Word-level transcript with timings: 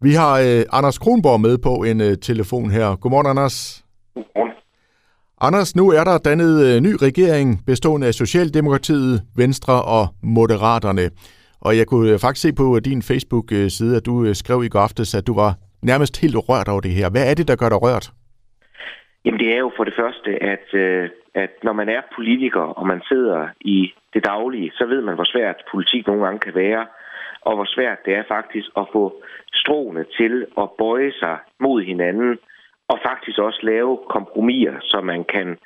Vi 0.00 0.12
har 0.12 0.34
øh, 0.46 0.62
Anders 0.78 0.98
Kronborg 0.98 1.40
med 1.40 1.58
på 1.58 1.72
en 1.90 2.00
øh, 2.00 2.16
telefon 2.28 2.70
her. 2.70 2.96
Godmorgen, 3.00 3.26
Anders. 3.26 3.84
Godmorgen. 4.14 4.52
Anders, 5.40 5.76
nu 5.76 5.84
er 5.98 6.04
der 6.04 6.18
dannet 6.28 6.54
øh, 6.66 6.74
ny 6.86 6.92
regering 7.06 7.48
bestående 7.66 8.06
af 8.06 8.14
Socialdemokratiet, 8.14 9.14
Venstre 9.36 9.76
og 9.96 10.04
Moderaterne. 10.22 11.06
Og 11.60 11.76
jeg 11.78 11.86
kunne 11.86 12.10
øh, 12.12 12.18
faktisk 12.18 12.42
se 12.42 12.52
på 12.62 12.66
din 12.88 13.02
Facebook-side, 13.10 13.96
at 13.96 14.06
du 14.06 14.24
øh, 14.24 14.34
skrev 14.34 14.64
i 14.64 14.68
går 14.68 14.80
aftes, 14.80 15.14
at 15.14 15.26
du 15.26 15.34
var 15.34 15.50
nærmest 15.82 16.20
helt 16.22 16.36
rørt 16.48 16.68
over 16.68 16.80
det 16.80 16.90
her. 16.98 17.10
Hvad 17.10 17.30
er 17.30 17.34
det, 17.34 17.48
der 17.48 17.56
gør 17.56 17.68
dig 17.68 17.82
rørt? 17.82 18.06
Jamen 19.24 19.40
det 19.40 19.48
er 19.54 19.58
jo 19.58 19.70
for 19.76 19.84
det 19.84 19.94
første, 20.00 20.30
at, 20.54 20.66
øh, 20.74 21.10
at 21.34 21.52
når 21.62 21.72
man 21.72 21.88
er 21.88 22.00
politiker, 22.16 22.66
og 22.78 22.86
man 22.86 23.00
sidder 23.10 23.48
i 23.60 23.92
det 24.14 24.24
daglige, 24.24 24.70
så 24.78 24.84
ved 24.86 25.00
man, 25.02 25.14
hvor 25.14 25.28
svært 25.34 25.56
politik 25.72 26.06
nogle 26.06 26.24
gange 26.24 26.38
kan 26.38 26.54
være, 26.54 26.86
og 27.46 27.54
hvor 27.56 27.64
svært 27.64 27.98
det 28.04 28.14
er 28.14 28.24
faktisk 28.28 28.68
at 28.76 28.86
få 28.92 29.22
stråene 29.52 30.04
til 30.18 30.46
at 30.58 30.68
bøje 30.78 31.12
sig 31.12 31.38
mod 31.60 31.82
hinanden, 31.82 32.38
og 32.88 32.98
faktisk 33.08 33.38
også 33.38 33.60
lave 33.62 33.98
kompromiser, 34.08 34.76
så 34.82 35.00
man 35.00 35.24
kan 35.24 35.58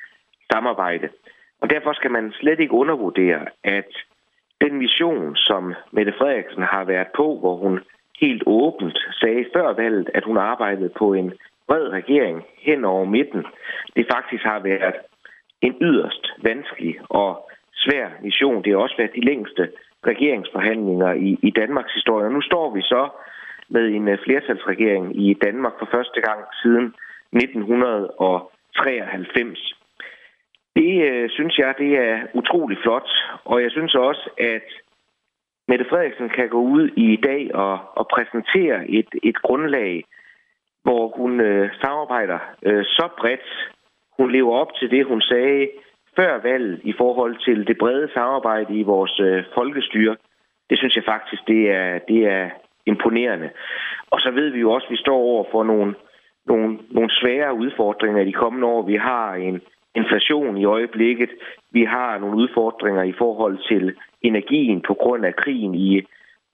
samarbejde. 0.52 1.08
Og 1.60 1.70
derfor 1.70 1.92
skal 1.92 2.10
man 2.10 2.32
slet 2.32 2.60
ikke 2.60 2.72
undervurdere, 2.72 3.46
at 3.64 3.90
den 4.60 4.78
mission, 4.78 5.36
som 5.36 5.74
Mette 5.90 6.12
Frederiksen 6.18 6.62
har 6.62 6.84
været 6.84 7.08
på, 7.16 7.38
hvor 7.40 7.56
hun 7.56 7.80
helt 8.20 8.42
åbent 8.46 8.98
sagde 9.20 9.44
før 9.54 9.72
valget, 9.72 10.10
at 10.14 10.24
hun 10.24 10.36
arbejdede 10.36 10.92
på 10.98 11.12
en 11.12 11.32
bred 11.68 11.88
regering 11.88 12.44
hen 12.58 12.84
over 12.84 13.04
midten, 13.04 13.46
det 13.96 14.06
faktisk 14.12 14.44
har 14.44 14.58
været 14.58 14.94
en 15.60 15.76
yderst 15.80 16.32
vanskelig 16.42 16.96
og 17.08 17.50
svær 17.74 18.08
mission. 18.22 18.64
Det 18.64 18.72
har 18.72 18.78
også 18.78 18.96
været 18.98 19.14
de 19.14 19.24
længste 19.24 19.68
regeringsforhandlinger 20.06 21.12
i, 21.12 21.38
i 21.42 21.50
Danmarks 21.50 21.94
historie. 21.94 22.26
Og 22.26 22.32
nu 22.32 22.42
står 22.42 22.74
vi 22.74 22.82
så 22.82 23.08
med 23.68 23.88
en 23.88 24.08
øh, 24.08 24.18
flertalsregering 24.24 25.26
i 25.26 25.34
Danmark 25.34 25.72
for 25.78 25.88
første 25.94 26.20
gang 26.20 26.44
siden 26.62 26.94
1993. 27.32 29.74
Det 30.76 31.10
øh, 31.10 31.30
synes 31.30 31.58
jeg, 31.58 31.74
det 31.78 31.98
er 31.98 32.18
utrolig 32.34 32.78
flot, 32.82 33.10
og 33.44 33.62
jeg 33.62 33.70
synes 33.70 33.94
også, 33.94 34.30
at 34.38 34.62
Mette 35.68 35.84
Frederiksen 35.90 36.28
kan 36.28 36.48
gå 36.48 36.60
ud 36.60 36.88
i 36.96 37.16
dag 37.16 37.54
og, 37.54 37.78
og 37.94 38.08
præsentere 38.14 38.90
et, 38.90 39.08
et 39.22 39.42
grundlag, 39.42 40.04
hvor 40.82 41.08
hun 41.16 41.40
øh, 41.40 41.70
samarbejder 41.80 42.38
øh, 42.62 42.84
så 42.84 43.08
bredt. 43.18 43.72
Hun 44.18 44.32
lever 44.32 44.56
op 44.56 44.74
til 44.74 44.90
det, 44.90 45.06
hun 45.06 45.20
sagde 45.20 45.68
før 46.16 46.42
valget 46.42 46.80
i 46.84 46.92
forhold 46.92 47.36
til 47.44 47.66
det 47.66 47.78
brede 47.78 48.08
samarbejde 48.14 48.74
i 48.74 48.82
vores 48.82 49.20
øh, 49.20 49.44
folkestyre. 49.54 50.16
Det 50.70 50.78
synes 50.78 50.96
jeg 50.96 51.04
faktisk, 51.04 51.42
det 51.46 51.70
er, 51.70 51.98
det 51.98 52.26
er 52.26 52.50
imponerende. 52.86 53.50
Og 54.10 54.20
så 54.20 54.30
ved 54.30 54.48
vi 54.50 54.60
jo 54.60 54.72
også, 54.72 54.86
at 54.86 54.90
vi 54.90 54.96
står 54.96 55.16
over 55.16 55.44
for 55.52 55.64
nogle, 55.64 55.94
nogle, 56.46 56.78
nogle 56.90 57.10
svære 57.10 57.54
udfordringer 57.54 58.22
i 58.22 58.26
de 58.26 58.32
kommende 58.32 58.66
år. 58.66 58.82
Vi 58.82 58.96
har 58.96 59.34
en 59.34 59.60
inflation 59.94 60.56
i 60.56 60.64
øjeblikket. 60.64 61.30
Vi 61.70 61.84
har 61.84 62.18
nogle 62.18 62.36
udfordringer 62.36 63.02
i 63.02 63.12
forhold 63.12 63.58
til 63.68 63.94
energien 64.22 64.80
på 64.86 64.94
grund 64.94 65.24
af 65.26 65.36
krigen 65.36 65.74
i 65.74 66.02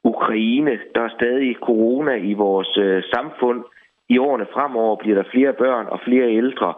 Ukraine. 0.04 0.78
Der 0.94 1.02
er 1.02 1.16
stadig 1.18 1.56
corona 1.62 2.14
i 2.14 2.32
vores 2.32 2.78
øh, 2.78 3.02
samfund. 3.14 3.64
I 4.08 4.18
årene 4.18 4.46
fremover 4.52 4.96
bliver 4.96 5.16
der 5.16 5.30
flere 5.30 5.52
børn 5.52 5.86
og 5.86 6.00
flere 6.04 6.28
ældre. 6.30 6.74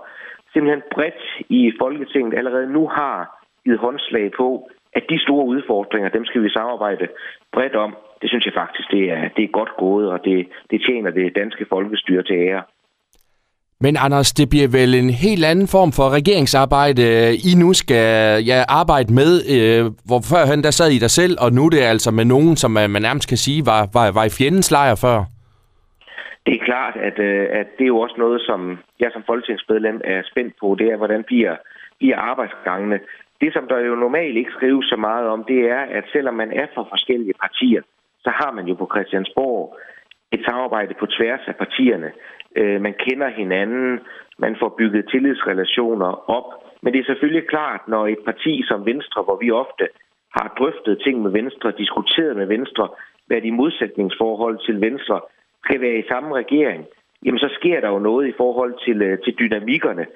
Simpelthen 0.52 0.82
bredt 0.94 1.22
i 1.48 1.72
Folketinget 1.80 2.38
allerede 2.38 2.72
nu 2.72 2.88
har 2.88 3.16
givet 3.64 3.78
håndslag 3.78 4.30
på, 4.36 4.68
at 4.92 5.04
de 5.10 5.22
store 5.22 5.46
udfordringer, 5.46 6.08
dem 6.08 6.24
skal 6.24 6.42
vi 6.42 6.50
samarbejde 6.50 7.08
bredt 7.52 7.76
om. 7.76 7.96
Det 8.20 8.28
synes 8.30 8.44
jeg 8.46 8.54
faktisk, 8.62 8.90
det 8.90 9.04
er, 9.10 9.28
det 9.36 9.44
er 9.44 9.56
godt 9.58 9.72
gået, 9.78 10.06
og 10.10 10.18
det, 10.24 10.48
det 10.70 10.82
tjener 10.86 11.10
det 11.10 11.36
danske 11.36 11.66
folkestyre 11.68 12.22
til 12.22 12.36
ære. 12.36 12.62
Men 13.80 13.96
Anders, 14.04 14.32
det 14.32 14.48
bliver 14.50 14.68
vel 14.78 14.94
en 14.94 15.10
helt 15.10 15.44
anden 15.44 15.68
form 15.76 15.90
for 15.98 16.06
regeringsarbejde, 16.18 17.04
I 17.50 17.52
nu 17.62 17.72
skal 17.72 18.06
ja, 18.50 18.58
arbejde 18.68 19.14
med, 19.20 19.32
øh, 19.54 19.82
hvor 20.08 20.20
førhen 20.32 20.62
der 20.62 20.70
sad 20.70 20.90
I 20.90 20.98
der 20.98 21.12
selv, 21.20 21.34
og 21.44 21.52
nu 21.52 21.62
er 21.66 21.70
det 21.70 21.82
altså 21.94 22.10
med 22.10 22.24
nogen, 22.24 22.56
som 22.56 22.70
man 22.70 23.02
nærmest 23.02 23.28
kan 23.28 23.36
sige 23.46 23.62
var, 23.66 23.82
var, 23.96 24.06
var 24.18 24.24
i 24.24 24.36
fjendens 24.38 24.70
lejr 24.70 24.94
før. 25.04 25.18
Det 26.46 26.54
er 26.54 26.64
klart, 26.70 26.94
at, 27.08 27.18
øh, 27.18 27.46
at 27.60 27.66
det 27.76 27.84
er 27.84 27.92
jo 27.94 27.98
også 27.98 28.16
noget, 28.18 28.40
som 28.48 28.78
jeg 29.00 29.10
som 29.12 29.22
folketingsmedlem 29.26 30.00
er 30.04 30.22
spændt 30.30 30.54
på, 30.60 30.76
det 30.78 30.86
er, 30.92 30.96
hvordan 30.96 31.24
bliver, 31.24 31.56
bliver 31.98 32.16
arbejdsgangene. 32.16 33.00
Det, 33.40 33.52
som 33.52 33.68
der 33.68 33.78
jo 33.78 33.94
normalt 33.94 34.36
ikke 34.36 34.56
skrives 34.56 34.86
så 34.86 34.96
meget 34.96 35.26
om, 35.28 35.44
det 35.44 35.60
er, 35.70 35.80
at 35.80 36.04
selvom 36.12 36.34
man 36.34 36.52
er 36.52 36.66
fra 36.74 36.82
forskellige 36.82 37.34
partier, 37.40 37.82
så 38.20 38.30
har 38.30 38.52
man 38.52 38.66
jo 38.66 38.74
på 38.74 38.90
Christiansborg 38.94 39.78
et 40.32 40.42
samarbejde 40.48 40.94
på 40.94 41.06
tværs 41.06 41.40
af 41.46 41.56
partierne. 41.56 42.12
Øh, 42.56 42.80
man 42.80 42.94
kender 43.06 43.28
hinanden, 43.28 44.00
man 44.38 44.56
får 44.60 44.74
bygget 44.78 45.08
tillidsrelationer 45.10 46.30
op. 46.30 46.48
Men 46.82 46.92
det 46.92 47.00
er 47.00 47.04
selvfølgelig 47.04 47.48
klart, 47.48 47.88
når 47.88 48.06
et 48.06 48.22
parti 48.24 48.62
som 48.68 48.86
Venstre, 48.86 49.22
hvor 49.22 49.38
vi 49.42 49.50
ofte 49.50 49.88
har 50.36 50.54
drøftet 50.58 51.02
ting 51.04 51.22
med 51.22 51.30
Venstre, 51.30 51.72
diskuteret 51.78 52.36
med 52.36 52.46
Venstre, 52.46 52.88
hvad 53.26 53.40
de 53.40 53.52
modsætningsforhold 53.52 54.58
til 54.66 54.80
Venstre 54.80 55.20
skal 55.64 55.80
være 55.80 55.98
i 55.98 56.08
samme 56.08 56.34
regering, 56.34 56.86
jamen 57.24 57.38
så 57.38 57.48
sker 57.58 57.80
der 57.80 57.88
jo 57.88 57.98
noget 57.98 58.28
i 58.28 58.34
forhold 58.36 58.74
til, 58.84 59.02
øh, 59.02 59.18
til 59.24 59.34
dynamikkerne. 59.38 60.06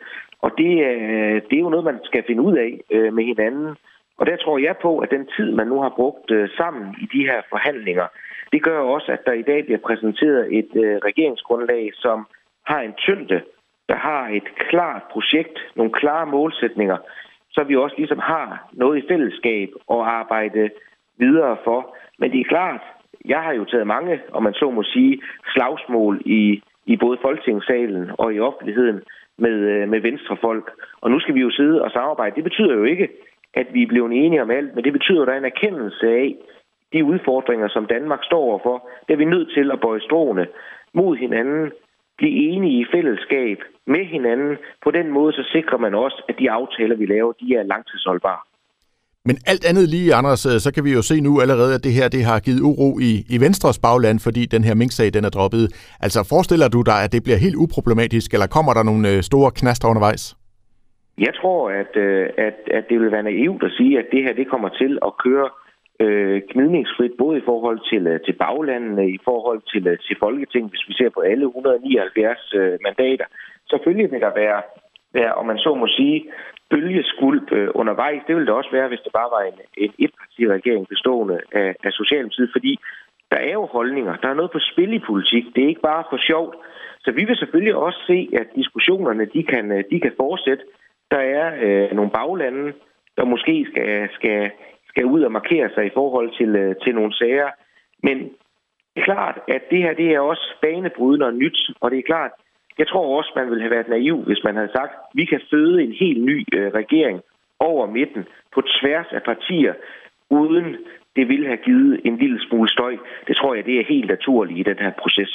Og 0.43 0.51
det, 0.59 0.73
øh, 0.89 1.43
det 1.49 1.57
er 1.57 1.65
jo 1.67 1.69
noget, 1.69 1.85
man 1.85 2.01
skal 2.05 2.25
finde 2.27 2.43
ud 2.43 2.57
af 2.57 2.81
øh, 2.91 3.13
med 3.13 3.25
hinanden. 3.25 3.77
Og 4.19 4.27
der 4.27 4.37
tror 4.37 4.59
jeg 4.59 4.77
på, 4.83 4.99
at 4.99 5.11
den 5.11 5.29
tid, 5.37 5.53
man 5.53 5.67
nu 5.67 5.81
har 5.81 5.93
brugt 5.97 6.31
øh, 6.31 6.49
sammen 6.57 6.95
i 7.03 7.07
de 7.17 7.27
her 7.27 7.43
forhandlinger, 7.51 8.07
det 8.53 8.63
gør 8.63 8.79
også, 8.79 9.13
at 9.13 9.27
der 9.27 9.33
i 9.33 9.43
dag 9.43 9.65
bliver 9.65 9.79
præsenteret 9.79 10.59
et 10.59 10.71
øh, 10.75 10.97
regeringsgrundlag, 10.97 11.91
som 11.95 12.27
har 12.67 12.81
en 12.81 12.95
tyngde, 12.95 13.41
der 13.89 13.97
har 13.97 14.29
et 14.29 14.49
klart 14.71 15.03
projekt, 15.11 15.59
nogle 15.77 15.93
klare 15.93 16.27
målsætninger, 16.27 16.97
så 17.51 17.65
vi 17.65 17.77
også 17.77 17.97
ligesom 17.99 18.19
har 18.19 18.69
noget 18.73 18.99
i 18.99 19.09
fællesskab 19.09 19.69
at 19.91 20.01
arbejde 20.21 20.71
videre 21.19 21.57
for. 21.65 21.97
Men 22.19 22.33
det 22.33 22.41
er 22.41 22.45
klart, 22.45 22.81
jeg 23.25 23.41
har 23.43 23.53
jo 23.53 23.65
taget 23.65 23.87
mange, 23.87 24.21
om 24.33 24.43
man 24.43 24.55
så 24.55 24.71
må 24.71 24.83
sige, 24.83 25.23
slagsmål 25.55 26.23
i, 26.25 26.63
i 26.87 26.97
både 26.97 27.19
Folketingssalen 27.23 28.11
og 28.19 28.35
i 28.35 28.41
offentligheden 28.41 29.03
med, 29.39 29.57
øh, 29.73 29.89
med 29.89 30.01
venstrefolk. 30.01 30.73
Og 31.01 31.11
nu 31.11 31.21
skal 31.21 31.35
vi 31.35 31.41
jo 31.41 31.51
sidde 31.51 31.83
og 31.83 31.91
samarbejde. 31.91 32.37
Det 32.37 32.45
betyder 32.45 32.75
jo 32.75 32.85
ikke, 32.85 33.09
at 33.55 33.67
vi 33.73 33.83
er 33.83 33.87
blevet 33.87 34.13
enige 34.13 34.43
om 34.43 34.51
alt, 34.51 34.75
men 34.75 34.85
det 34.85 34.93
betyder, 34.93 35.23
at 35.23 35.27
der 35.27 35.35
er 35.35 35.39
en 35.39 35.53
erkendelse 35.55 36.07
af, 36.09 36.37
de 36.93 37.05
udfordringer, 37.05 37.69
som 37.69 37.87
Danmark 37.87 38.25
står 38.25 38.43
overfor, 38.43 38.89
det 39.07 39.13
er 39.13 39.17
vi 39.17 39.25
nødt 39.25 39.51
til 39.55 39.71
at 39.71 39.81
bøje 39.81 40.01
stråene 40.01 40.47
mod 40.93 41.17
hinanden, 41.17 41.73
blive 42.17 42.51
enige 42.51 42.81
i 42.81 42.87
fællesskab 42.95 43.59
med 43.87 44.05
hinanden. 44.05 44.57
På 44.85 44.91
den 44.91 45.09
måde 45.11 45.33
så 45.33 45.43
sikrer 45.53 45.79
man 45.79 45.95
også, 45.95 46.23
at 46.29 46.39
de 46.39 46.51
aftaler, 46.51 46.97
vi 46.97 47.07
laver, 47.07 47.33
de 47.33 47.55
er 47.55 47.63
langtidsholdbare. 47.63 48.41
Men 49.29 49.37
alt 49.53 49.65
andet 49.71 49.87
lige, 49.95 50.15
Anders, 50.21 50.43
øh, 50.51 50.59
så 50.65 50.71
kan 50.75 50.85
vi 50.87 50.93
jo 50.99 51.03
se 51.11 51.17
nu 51.27 51.33
allerede, 51.45 51.73
at 51.77 51.85
det 51.87 51.93
her 51.99 52.09
det 52.17 52.23
har 52.31 52.39
givet 52.47 52.63
uro 52.71 52.89
i, 53.11 53.13
i 53.35 53.37
Venstres 53.45 53.79
bagland, 53.87 54.19
fordi 54.27 54.43
den 54.55 54.63
her 54.69 54.75
minksag 54.81 55.09
den 55.17 55.25
er 55.29 55.33
droppet. 55.37 55.65
Altså 56.05 56.21
forestiller 56.33 56.69
du 56.69 56.81
dig, 56.91 56.99
at 57.05 57.13
det 57.15 57.23
bliver 57.27 57.41
helt 57.47 57.59
uproblematisk, 57.65 58.29
eller 58.35 58.49
kommer 58.57 58.73
der 58.75 58.85
nogle 58.91 59.05
øh, 59.13 59.19
store 59.31 59.51
knaster 59.61 59.87
undervejs? 59.93 60.23
Jeg 61.27 61.35
tror, 61.41 61.61
at, 61.83 61.93
øh, 62.07 62.25
at, 62.47 62.57
at 62.79 62.85
det 62.91 62.97
vil 63.01 63.13
være 63.17 63.29
naivt 63.33 63.63
at 63.69 63.73
sige, 63.79 63.93
at 63.99 64.07
det 64.13 64.21
her 64.25 64.33
det 64.41 64.51
kommer 64.53 64.71
til 64.81 64.93
at 65.09 65.13
køre 65.25 65.49
øh, 66.05 66.37
gnidningsfrit, 66.53 67.15
både 67.19 67.39
i 67.39 67.47
forhold 67.51 67.81
til, 67.91 68.03
øh, 68.13 68.21
til 68.27 68.35
baglandene, 68.45 69.05
i 69.17 69.19
forhold 69.29 69.61
til, 69.73 69.83
øh, 69.87 69.99
til 70.07 70.17
Folketing, 70.25 70.65
hvis 70.71 70.85
vi 70.89 70.95
ser 70.95 71.11
på 71.17 71.21
alle 71.21 71.45
179 71.47 72.55
øh, 72.61 72.79
mandater. 72.87 73.27
Selvfølgelig 73.71 74.09
vil 74.13 74.21
der 74.27 74.35
være, 74.45 74.61
være, 75.15 75.33
om 75.35 75.47
man 75.47 75.59
så 75.59 75.75
må 75.75 75.87
sige, 75.87 76.31
bølgeskulp 76.71 77.53
øh, 77.53 77.69
undervejs. 77.75 78.23
Det 78.27 78.35
ville 78.35 78.47
det 78.47 78.55
også 78.55 78.71
være, 78.73 78.89
hvis 78.89 79.05
det 79.05 79.13
bare 79.13 79.31
var 79.37 79.43
en, 79.51 79.59
en 79.77 79.93
etpartiregering 79.99 80.89
bestående 80.89 81.41
af, 81.53 81.75
af 81.85 81.93
Socialdemokratiet, 81.93 82.51
fordi 82.53 82.79
der 83.31 83.39
er 83.39 83.53
jo 83.53 83.67
holdninger. 83.67 84.17
Der 84.17 84.29
er 84.29 84.35
noget 84.35 84.51
på 84.51 84.59
spil 84.73 84.93
i 84.93 85.07
politik. 85.11 85.45
Det 85.55 85.65
er 85.65 85.69
ikke 85.69 85.89
bare 85.91 86.05
for 86.11 86.19
sjovt. 86.31 86.57
Så 87.05 87.11
vi 87.13 87.25
vil 87.25 87.37
selvfølgelig 87.37 87.75
også 87.75 88.01
se, 88.07 88.29
at 88.41 88.47
diskussionerne 88.57 89.25
de 89.35 89.43
kan, 89.43 89.73
øh, 89.73 89.85
de 89.91 90.01
kan 90.01 90.13
fortsætte. 90.17 90.65
Der 91.11 91.23
er 91.39 91.47
øh, 91.65 91.97
nogle 91.97 92.11
baglande, 92.11 92.73
der 93.17 93.25
måske 93.25 93.67
skal, 93.71 94.09
skal 94.13 94.51
skal 94.93 95.05
ud 95.05 95.23
og 95.23 95.33
markere 95.33 95.69
sig 95.75 95.85
i 95.87 95.95
forhold 95.95 96.29
til, 96.39 96.51
øh, 96.57 96.75
til 96.83 96.95
nogle 96.95 97.15
sager. 97.15 97.51
Men 98.03 98.17
det 98.93 99.01
er 99.01 99.05
klart, 99.05 99.37
at 99.49 99.63
det 99.71 99.79
her 99.79 99.95
det 99.95 100.09
er 100.15 100.21
også 100.21 100.47
banebrydende 100.63 101.27
og 101.27 101.35
nyt, 101.35 101.59
og 101.81 101.91
det 101.91 101.99
er 101.99 102.11
klart, 102.13 102.33
jeg 102.79 102.89
tror 102.89 103.19
også, 103.19 103.31
man 103.37 103.49
ville 103.51 103.63
have 103.63 103.75
været 103.77 103.89
naiv, 103.89 104.17
hvis 104.29 104.41
man 104.45 104.57
havde 104.57 104.73
sagt, 104.79 104.93
at 104.93 105.11
vi 105.15 105.25
kan 105.25 105.41
føde 105.51 105.83
en 105.83 105.93
helt 106.03 106.23
ny 106.31 106.37
øh, 106.57 106.73
regering 106.81 107.21
over 107.61 107.87
midten 107.87 108.23
på 108.55 108.61
tværs 108.79 109.07
af 109.17 109.23
partier, 109.31 109.75
uden 110.31 110.67
det 111.17 111.29
ville 111.29 111.47
have 111.47 111.63
givet 111.69 112.01
en 112.05 112.17
lille 112.23 112.39
smule 112.49 112.69
støj. 112.71 112.95
Det 113.27 113.37
tror 113.37 113.55
jeg, 113.55 113.65
det 113.65 113.75
er 113.81 113.85
helt 113.89 114.09
naturligt 114.09 114.59
i 114.59 114.63
den 114.71 114.79
her 114.85 114.93
proces. 115.03 115.33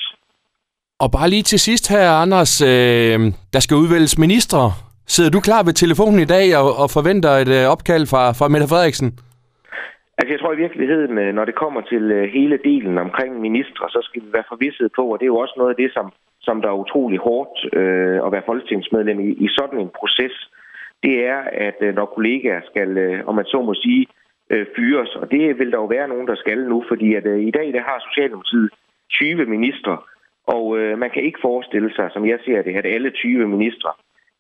Og 1.00 1.12
bare 1.12 1.30
lige 1.30 1.44
til 1.44 1.60
sidst 1.60 1.90
her, 1.90 2.10
Anders, 2.24 2.62
øh, 2.62 3.20
der 3.54 3.60
skal 3.60 3.78
udvælges 3.78 4.18
ministre. 4.18 4.72
Sidder 5.08 5.32
du 5.32 5.40
klar 5.40 5.64
ved 5.64 5.74
telefonen 5.74 6.20
i 6.20 6.26
dag 6.26 6.58
og, 6.58 6.78
og 6.82 6.90
forventer 6.90 7.30
et 7.30 7.52
øh, 7.58 7.72
opkald 7.74 8.06
fra, 8.08 8.32
fra 8.32 8.48
Mette 8.48 8.68
Frederiksen? 8.68 9.20
Altså 10.18 10.32
jeg 10.34 10.40
tror 10.40 10.54
i 10.54 10.64
virkeligheden, 10.66 11.18
øh, 11.18 11.34
når 11.34 11.46
det 11.46 11.56
kommer 11.56 11.82
til 11.82 12.04
øh, 12.12 12.30
hele 12.38 12.58
delen 12.70 12.98
omkring 12.98 13.42
ministre, 13.42 13.90
så 13.90 14.00
skal 14.04 14.22
vi 14.22 14.34
være 14.34 14.52
forvisset 14.54 14.92
på, 14.96 15.04
og 15.12 15.20
det 15.20 15.26
er 15.26 15.34
jo 15.36 15.44
også 15.44 15.56
noget 15.58 15.70
af 15.70 15.76
det, 15.76 15.94
som, 15.94 16.12
som 16.42 16.62
der 16.62 16.70
er 16.70 16.82
utrolig 16.84 17.20
hårdt 17.20 17.56
øh, 17.80 18.20
at 18.26 18.32
være 18.32 18.48
folketingsmedlem 18.50 19.20
i, 19.20 19.30
i 19.46 19.48
sådan 19.58 19.80
en 19.80 19.92
proces. 20.00 20.36
Det 21.04 21.26
er, 21.26 21.40
at 21.68 21.78
øh, 21.82 21.96
når 21.96 22.06
kollegaer 22.06 22.62
skal, 22.72 22.98
øh, 22.98 23.28
om 23.28 23.36
man 23.36 23.46
så 23.46 23.62
må 23.62 23.74
sige, 23.74 24.08
øh, 24.50 24.66
fyres, 24.76 25.16
og 25.16 25.32
det 25.32 25.60
vil 25.60 25.72
der 25.72 25.78
jo 25.78 25.86
være 25.86 26.08
nogen, 26.08 26.28
der 26.28 26.36
skal 26.36 26.60
nu, 26.72 26.84
fordi 26.88 27.14
at 27.16 27.26
øh, 27.26 27.40
i 27.40 27.52
dag 27.52 27.74
der 27.74 27.82
har 27.82 28.00
Socialdemokratiet 28.08 28.70
20 29.12 29.46
ministre, 29.46 29.98
og 30.48 30.78
øh, 30.80 30.98
man 30.98 31.10
kan 31.10 31.24
ikke 31.24 31.40
forestille 31.42 31.96
sig, 31.96 32.10
som 32.14 32.26
jeg 32.26 32.40
ser 32.46 32.62
det, 32.62 32.76
at 32.76 32.86
alle 32.86 33.10
20 33.10 33.48
ministre 33.48 33.92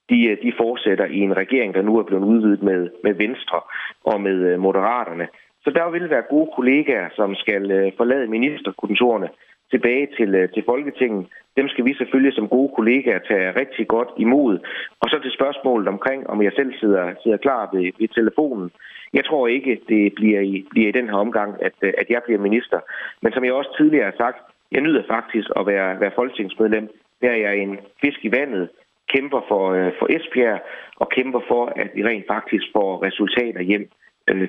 de, 0.09 0.38
de 0.44 0.53
fortsætter 0.57 1.06
i 1.06 1.19
en 1.19 1.38
regering, 1.38 1.74
der 1.74 1.81
nu 1.81 1.97
er 1.97 2.03
blevet 2.03 2.24
udvidet 2.24 2.63
med, 2.63 2.89
med 3.03 3.13
Venstre 3.13 3.59
og 4.03 4.21
med 4.21 4.38
øh, 4.50 4.59
Moderaterne. 4.59 5.27
Så 5.68 5.72
der 5.80 5.90
vil 5.90 6.10
være 6.10 6.30
gode 6.30 6.50
kollegaer, 6.56 7.10
som 7.16 7.36
skal 7.36 7.72
øh, 7.72 7.92
forlade 7.98 8.28
ministerkontorene 8.28 9.30
tilbage 9.72 10.08
til, 10.18 10.36
øh, 10.36 10.50
til 10.54 10.64
Folketinget. 10.66 11.25
Dem 11.58 11.68
skal 11.68 11.86
vi 11.86 11.94
selvfølgelig 11.94 12.34
som 12.34 12.48
gode 12.48 12.72
kollegaer 12.75 13.19
tage 13.19 13.52
rigtig 13.62 13.88
godt 13.88 14.10
imod. 14.18 14.60
Og 15.02 15.10
så 15.10 15.19
til 15.19 15.31
spørgsmålet 15.31 15.88
omkring, 15.88 16.30
om 16.30 16.42
jeg 16.42 16.52
selv 16.56 16.74
sidder, 16.80 17.14
sidder 17.24 17.38
klar 17.38 17.69
ved, 17.74 17.92
ved 18.00 18.08
telefonen. 18.08 18.72
Jeg 19.14 19.25
tror 19.25 19.48
ikke, 19.48 19.81
det 19.90 20.14
bliver 20.16 20.42
i, 20.42 20.66
bliver 20.69 20.90
i 20.90 20.98
den 21.00 21.10
her 21.10 21.18
omgang, 21.25 21.52
at, 21.68 21.75
øh, 21.81 21.94
at 21.98 22.10
jeg 22.10 22.22
bliver 22.25 22.40
minister. 22.40 22.80
Men 23.22 23.34
som 23.34 23.46
jeg 23.46 23.54
også 23.54 23.75
tidligere 23.78 24.06
har 24.12 24.18
sagt, 24.18 24.40
jeg 24.72 24.81
nyder 24.81 25.04
faktisk 25.08 25.48
at 25.60 25.68
være, 25.68 26.00
være 26.00 26.18
folketingsmedlem. 26.20 26.88
Der 27.22 27.30
er 27.30 27.40
jeg 27.46 27.58
en 27.58 27.78
fisk 28.02 28.20
i 28.25 28.31
vandet, 28.31 28.70
kæmper 29.13 29.42
for, 29.48 29.63
for 30.00 30.08
Esbjerg 30.16 30.60
og 30.96 31.10
kæmper 31.10 31.42
for, 31.48 31.66
at 31.75 31.90
vi 31.96 32.04
rent 32.04 32.28
faktisk 32.28 32.66
får 32.75 33.04
resultater 33.04 33.62
hjem 33.62 33.90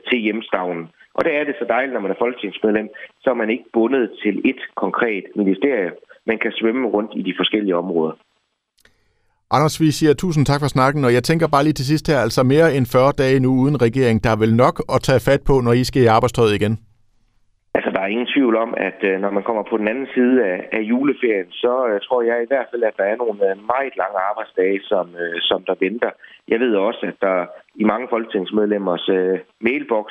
til 0.09 0.19
hjemstavnen. 0.19 0.89
Og 1.19 1.25
der 1.25 1.33
er 1.41 1.45
det 1.45 1.55
så 1.59 1.67
dejligt, 1.69 1.95
når 1.95 2.01
man 2.01 2.11
er 2.11 2.23
folketingsmedlem, 2.25 2.89
så 3.23 3.31
er 3.31 3.39
man 3.43 3.51
ikke 3.51 3.65
bundet 3.73 4.05
til 4.23 4.35
et 4.51 4.61
konkret 4.75 5.25
ministerie. 5.37 5.91
Man 6.27 6.39
kan 6.39 6.53
svømme 6.53 6.89
rundt 6.89 7.13
i 7.21 7.23
de 7.23 7.35
forskellige 7.41 7.77
områder. 7.77 8.15
Anders, 9.51 9.81
vi 9.81 9.91
siger 9.91 10.15
tusind 10.15 10.47
tak 10.47 10.61
for 10.61 10.71
snakken, 10.77 11.05
og 11.05 11.13
jeg 11.17 11.25
tænker 11.25 11.47
bare 11.49 11.65
lige 11.65 11.79
til 11.79 11.87
sidst 11.87 12.07
her, 12.11 12.19
altså 12.27 12.43
mere 12.43 12.69
end 12.77 12.87
40 12.87 13.13
dage 13.23 13.41
nu 13.41 13.51
uden 13.63 13.83
regering, 13.87 14.25
der 14.25 14.31
er 14.31 14.43
vel 14.45 14.55
nok 14.65 14.77
at 14.95 15.03
tage 15.09 15.25
fat 15.29 15.43
på, 15.49 15.55
når 15.67 15.73
I 15.73 15.85
skal 15.85 16.03
i 16.03 16.13
arbejdstøjet 16.17 16.55
igen? 16.61 16.75
Altså, 17.77 17.91
der 17.95 18.01
er 18.01 18.13
ingen 18.15 18.33
tvivl 18.35 18.57
om, 18.65 18.71
at 18.89 18.99
øh, 19.11 19.21
når 19.25 19.31
man 19.31 19.43
kommer 19.49 19.65
på 19.71 19.77
den 19.81 19.89
anden 19.89 20.09
side 20.17 20.37
af, 20.53 20.59
af 20.73 20.83
juleferien, 20.93 21.51
så 21.63 21.73
uh, 21.89 22.01
tror 22.07 22.23
jeg 22.23 22.39
i 22.43 22.51
hvert 22.51 22.69
fald, 22.71 22.83
at 22.83 22.97
der 23.01 23.07
er 23.13 23.17
nogle 23.17 23.41
uh, 23.49 23.65
meget 23.73 23.95
lange 24.03 24.19
arbejdsdage, 24.31 24.81
som, 24.91 25.07
uh, 25.23 25.39
som 25.51 25.61
der 25.69 25.77
venter. 25.87 26.11
Jeg 26.53 26.61
ved 26.61 26.73
også, 26.89 27.03
at 27.11 27.17
der 27.27 27.37
i 27.83 27.85
mange 27.93 28.07
folketingsmedlemmers 28.11 29.09
uh, 29.19 29.37
mailbox 29.67 30.07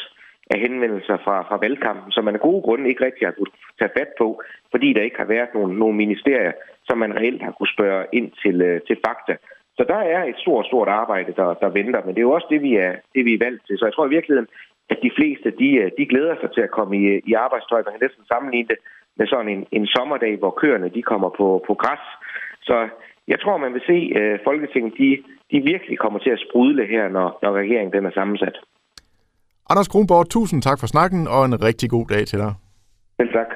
af 0.53 0.59
henvendelser 0.59 1.17
fra, 1.25 1.35
fra 1.47 1.57
valgkampen, 1.61 2.11
som 2.11 2.23
man 2.25 2.35
af 2.35 2.41
gode 2.41 2.61
grunde 2.61 2.89
ikke 2.89 3.05
rigtig 3.05 3.27
har 3.27 3.35
kunnet 3.37 3.53
tage 3.79 3.95
fat 3.97 4.11
på, 4.17 4.41
fordi 4.71 4.93
der 4.93 5.01
ikke 5.01 5.17
har 5.17 5.33
været 5.35 5.53
nogen, 5.53 5.77
nogen 5.77 5.97
ministerier, 5.97 6.51
som 6.87 6.97
man 6.97 7.15
reelt 7.15 7.41
har 7.43 7.51
kunne 7.51 7.75
spørge 7.77 8.05
ind 8.13 8.31
til, 8.41 8.61
øh, 8.61 8.81
til 8.87 8.97
fakta. 9.05 9.35
Så 9.77 9.83
der 9.87 10.01
er 10.15 10.23
et 10.23 10.37
stort, 10.37 10.65
stort 10.65 10.87
arbejde, 10.87 11.33
der, 11.39 11.53
der 11.53 11.69
venter, 11.69 12.01
men 12.05 12.15
det 12.15 12.21
er 12.21 12.29
jo 12.29 12.37
også 12.37 12.47
det, 12.49 12.61
vi 12.61 12.75
er, 12.75 12.93
det, 13.15 13.25
vi 13.25 13.33
er 13.33 13.43
valgt 13.45 13.61
til. 13.67 13.77
Så 13.77 13.85
jeg 13.85 13.93
tror 13.93 14.07
i 14.07 14.15
virkeligheden, 14.17 14.49
at 14.89 14.99
de 15.03 15.11
fleste, 15.17 15.51
de, 15.61 15.69
øh, 15.81 15.91
de 15.97 16.05
glæder 16.05 16.35
sig 16.41 16.49
til 16.51 16.61
at 16.61 16.75
komme 16.77 16.93
i, 16.97 17.21
i 17.31 17.33
arbejdstøj. 17.33 17.81
Man 17.83 17.93
kan 17.93 18.05
næsten 18.05 18.25
sammenligne 18.25 18.67
det 18.67 18.77
med 19.17 19.27
sådan 19.27 19.49
en, 19.49 19.67
en 19.71 19.87
sommerdag, 19.87 20.37
hvor 20.37 20.51
køerne 20.61 20.89
de 20.89 21.01
kommer 21.01 21.29
på, 21.29 21.63
på 21.67 21.73
græs. 21.73 22.05
Så 22.61 22.89
jeg 23.27 23.39
tror, 23.39 23.57
man 23.57 23.73
vil 23.73 23.83
se, 23.91 23.97
at 24.15 24.41
Folketinget 24.43 24.93
de, 24.97 25.23
de 25.51 25.59
virkelig 25.71 25.97
kommer 25.99 26.19
til 26.19 26.29
at 26.29 26.43
sprudle 26.45 26.85
her, 26.85 27.09
når, 27.09 27.39
når 27.41 27.51
regeringen 27.51 27.93
den 27.93 28.05
er 28.05 28.11
sammensat. 28.11 28.57
Anders 29.69 29.89
Kronborg, 29.89 30.29
tusind 30.29 30.61
tak 30.61 30.79
for 30.79 30.87
snakken, 30.87 31.27
og 31.27 31.45
en 31.45 31.63
rigtig 31.63 31.89
god 31.89 32.05
dag 32.07 32.27
til 32.27 32.39
dig. 32.39 32.53
Selv 33.19 33.31
tak. 33.33 33.49